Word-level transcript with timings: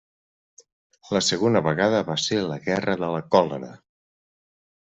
La 1.15 1.21
segona 1.27 1.61
vegada 1.67 2.01
va 2.09 2.17
ser 2.23 2.41
la 2.47 2.59
Guerra 2.65 2.99
de 3.05 3.13
la 3.17 3.23
Còlera. 3.37 3.73